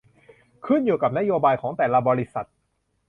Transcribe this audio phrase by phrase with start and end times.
[0.65, 2.47] ขึ้นอยู่กับนโยบายของแต่ละบริษัท